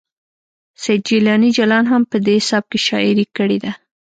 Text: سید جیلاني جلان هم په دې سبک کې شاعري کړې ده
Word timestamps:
سید 0.81 1.01
جیلاني 1.07 1.49
جلان 1.57 1.85
هم 1.91 2.01
په 2.11 2.17
دې 2.27 2.37
سبک 2.49 2.67
کې 2.71 2.79
شاعري 2.87 3.25
کړې 3.35 3.57
ده 3.63 3.71